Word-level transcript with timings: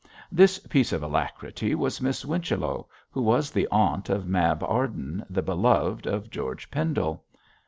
This 0.31 0.57
piece 0.57 0.91
of 0.93 1.03
alacrity 1.03 1.75
was 1.75 2.01
Miss 2.01 2.23
Whichello, 2.23 2.87
who 3.11 3.21
was 3.21 3.51
the 3.51 3.67
aunt 3.67 4.09
of 4.09 4.25
Mab 4.25 4.63
Arden, 4.63 5.23
the 5.29 5.43
beloved 5.43 6.07
of 6.07 6.31
George 6.31 6.71
Pendle. 6.71 7.23